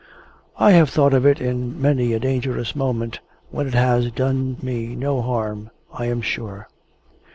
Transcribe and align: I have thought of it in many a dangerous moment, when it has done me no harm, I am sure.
I 0.57 0.71
have 0.71 0.89
thought 0.89 1.13
of 1.13 1.27
it 1.27 1.39
in 1.39 1.79
many 1.79 2.13
a 2.13 2.19
dangerous 2.19 2.75
moment, 2.75 3.19
when 3.51 3.67
it 3.67 3.75
has 3.75 4.09
done 4.09 4.57
me 4.59 4.95
no 4.95 5.21
harm, 5.21 5.69
I 5.93 6.05
am 6.07 6.23
sure. 6.23 6.67